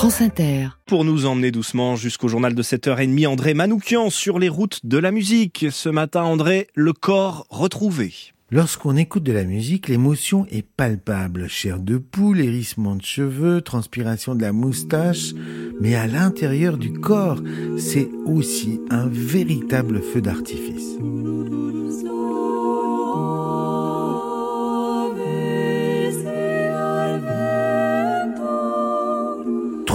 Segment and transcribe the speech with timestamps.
[0.00, 0.68] France Inter.
[0.86, 5.10] Pour nous emmener doucement jusqu'au journal de 7h30, André Manoukian sur les routes de la
[5.10, 5.66] musique.
[5.70, 8.14] Ce matin, André, le corps retrouvé.
[8.50, 11.48] Lorsqu'on écoute de la musique, l'émotion est palpable.
[11.50, 15.34] Chair de poule, hérissement de cheveux, transpiration de la moustache.
[15.82, 17.42] Mais à l'intérieur du corps,
[17.76, 20.96] c'est aussi un véritable feu d'artifice.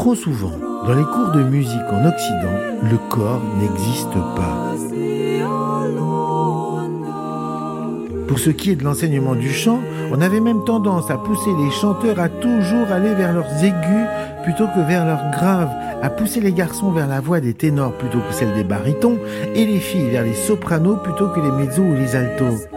[0.06, 0.52] Trop souvent,
[0.86, 4.76] dans les cours de musique en Occident, le corps n'existe pas.
[8.28, 9.80] Pour ce qui est de l'enseignement du chant,
[10.12, 14.08] on avait même tendance à pousser les chanteurs à toujours aller vers leurs aigus
[14.44, 15.74] plutôt que vers leurs graves,
[16.04, 19.18] à pousser les garçons vers la voix des ténors plutôt que celle des barytons,
[19.56, 22.68] et les filles vers les sopranos plutôt que les mezzos ou les altos.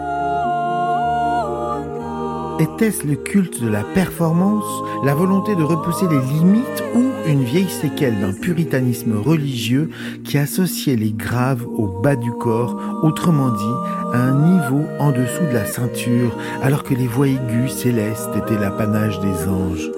[2.61, 4.65] Était-ce le culte de la performance,
[5.05, 9.91] la volonté de repousser les limites ou une vieille séquelle d'un puritanisme religieux
[10.25, 15.45] qui associait les graves au bas du corps, autrement dit, à un niveau en dessous
[15.49, 19.91] de la ceinture, alors que les voix aiguës célestes étaient l'apanage des anges?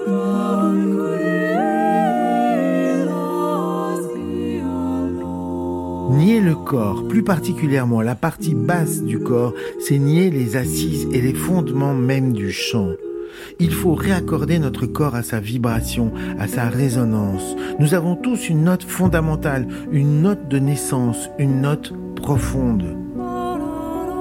[6.11, 11.21] Nier le corps, plus particulièrement la partie basse du corps, c'est nier les assises et
[11.21, 12.89] les fondements même du chant.
[13.59, 17.55] Il faut réaccorder notre corps à sa vibration, à sa résonance.
[17.79, 22.97] Nous avons tous une note fondamentale, une note de naissance, une note profonde.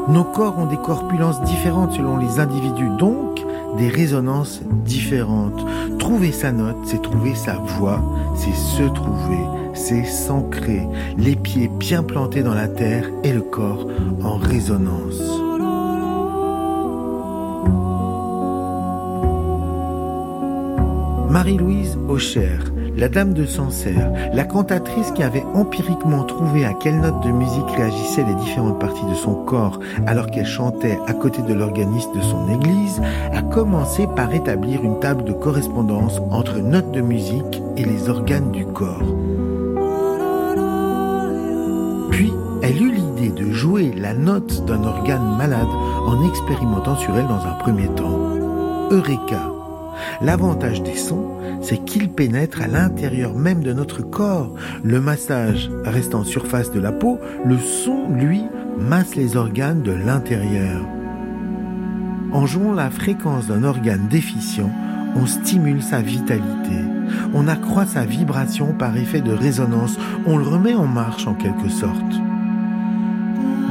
[0.08, 3.44] Nos corps ont des corpulences différentes selon les individus, donc
[3.78, 5.66] des résonances différentes.
[5.98, 8.00] Trouver sa note, c'est trouver sa voix,
[8.36, 10.82] c'est se trouver, c'est s'ancrer,
[11.16, 13.86] les pieds bien plantés dans la terre et le corps
[14.22, 15.20] en résonance.
[21.30, 22.58] Marie-Louise Aucher,
[22.96, 27.70] la dame de Sancerre, la cantatrice qui avait empiriquement trouvé à quelle note de musique
[27.76, 32.20] réagissaient les différentes parties de son corps alors qu'elle chantait à côté de l'organiste de
[32.20, 33.00] son église,
[33.32, 38.50] a commencé par établir une table de correspondance entre notes de musique et les organes
[38.50, 39.14] du corps.
[43.50, 45.68] Jouer la note d'un organe malade
[46.06, 48.18] en expérimentant sur elle dans un premier temps.
[48.90, 49.50] Eureka
[50.20, 54.54] L'avantage des sons, c'est qu'ils pénètrent à l'intérieur même de notre corps.
[54.82, 58.44] Le massage reste en surface de la peau, le son, lui,
[58.78, 60.80] masse les organes de l'intérieur.
[62.32, 64.70] En jouant la fréquence d'un organe déficient,
[65.16, 66.76] on stimule sa vitalité,
[67.34, 71.68] on accroît sa vibration par effet de résonance, on le remet en marche en quelque
[71.68, 72.29] sorte.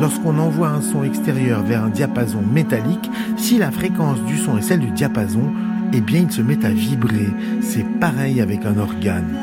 [0.02, 4.62] Lorsqu'on envoie un son extérieur vers un diapason métallique, si la fréquence du son est
[4.62, 5.52] celle du diapason,
[5.92, 7.28] eh bien il se met à vibrer.
[7.62, 9.36] C'est pareil avec un organe.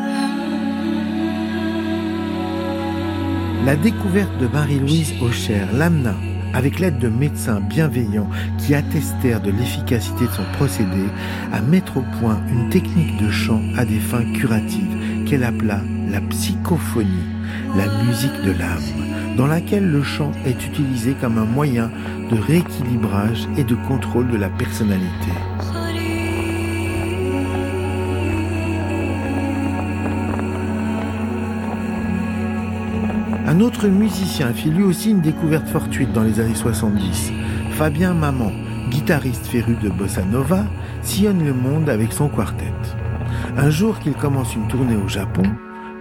[3.66, 6.14] La découverte de Marie-Louise Aucher l'amena,
[6.54, 11.04] avec l'aide de médecins bienveillants qui attestèrent de l'efficacité de son procédé,
[11.52, 16.20] à mettre au point une technique de chant à des fins curatives qu'elle appela la
[16.20, 17.35] psychophonie,
[17.76, 21.90] la musique de l'âme, dans laquelle le chant est utilisé comme un moyen
[22.30, 25.32] de rééquilibrage et de contrôle de la personnalité.
[33.48, 37.32] Un autre musicien fit lui aussi une découverte fortuite dans les années 70.
[37.70, 38.50] Fabien Maman,
[38.90, 40.64] guitariste féru de bossa nova,
[41.02, 42.72] sillonne le monde avec son quartet.
[43.56, 45.44] Un jour qu'il commence une tournée au Japon,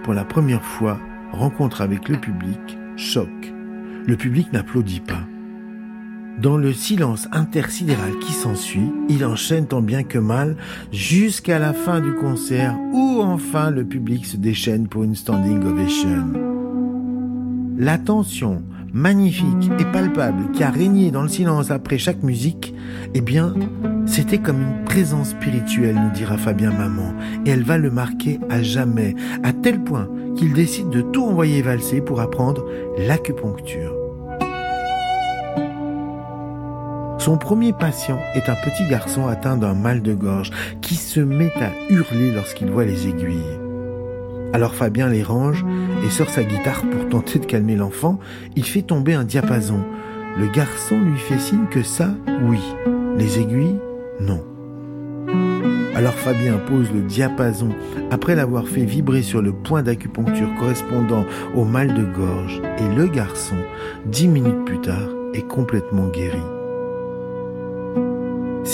[0.02, 0.98] pour la première fois,
[1.32, 3.28] rencontre avec le public, choc.
[4.06, 5.24] Le public n'applaudit pas.
[6.38, 10.56] Dans le silence intersidéral qui s'ensuit, il enchaîne tant bien que mal
[10.92, 16.32] jusqu'à la fin du concert où enfin le public se déchaîne pour une standing ovation.
[17.78, 18.62] La tension
[18.96, 22.74] magnifique et palpable qui a régné dans le silence après chaque musique,
[23.14, 23.52] eh bien,
[24.06, 27.12] c'était comme une présence spirituelle, nous dira Fabien Maman,
[27.44, 31.60] et elle va le marquer à jamais, à tel point qu'il décide de tout envoyer
[31.60, 32.64] valser pour apprendre
[33.06, 33.94] l'acupuncture.
[37.18, 40.50] Son premier patient est un petit garçon atteint d'un mal de gorge
[40.80, 43.65] qui se met à hurler lorsqu'il voit les aiguilles.
[44.52, 45.64] Alors Fabien les range
[46.04, 48.18] et sort sa guitare pour tenter de calmer l'enfant.
[48.56, 49.80] Il fait tomber un diapason.
[50.38, 52.10] Le garçon lui fait signe que ça,
[52.48, 52.60] oui.
[53.16, 53.78] Les aiguilles,
[54.20, 54.42] non.
[55.94, 57.70] Alors Fabien pose le diapason
[58.10, 63.06] après l'avoir fait vibrer sur le point d'acupuncture correspondant au mal de gorge et le
[63.06, 63.56] garçon,
[64.04, 66.42] dix minutes plus tard, est complètement guéri.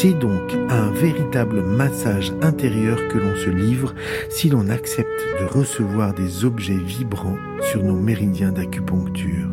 [0.02, 3.94] C'est donc un véritable massage intérieur que l'on se livre
[4.30, 5.08] si l'on accepte
[5.40, 7.36] de recevoir des objets vibrants
[7.70, 9.46] sur nos méridiens d'acupuncture.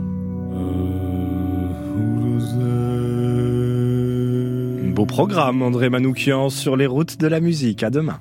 [4.96, 7.84] Beau programme, André Manoukian, sur les routes de la musique.
[7.84, 8.18] À demain.